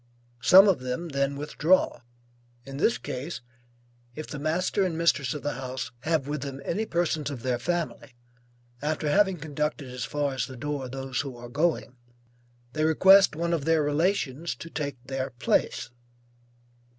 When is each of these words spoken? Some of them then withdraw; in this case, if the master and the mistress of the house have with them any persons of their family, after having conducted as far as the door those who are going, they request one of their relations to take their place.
Some 0.41 0.67
of 0.67 0.79
them 0.79 1.09
then 1.09 1.35
withdraw; 1.35 2.01
in 2.65 2.77
this 2.77 2.97
case, 2.97 3.41
if 4.15 4.25
the 4.25 4.39
master 4.39 4.83
and 4.83 4.95
the 4.95 4.97
mistress 4.97 5.35
of 5.35 5.43
the 5.43 5.53
house 5.61 5.91
have 5.99 6.27
with 6.27 6.41
them 6.41 6.59
any 6.65 6.87
persons 6.87 7.29
of 7.29 7.43
their 7.43 7.59
family, 7.59 8.15
after 8.81 9.11
having 9.11 9.37
conducted 9.37 9.89
as 9.91 10.03
far 10.03 10.33
as 10.33 10.47
the 10.47 10.57
door 10.57 10.89
those 10.89 11.21
who 11.21 11.37
are 11.37 11.49
going, 11.49 11.97
they 12.73 12.83
request 12.83 13.35
one 13.35 13.53
of 13.53 13.65
their 13.65 13.83
relations 13.83 14.55
to 14.55 14.71
take 14.71 14.97
their 15.03 15.29
place. 15.29 15.91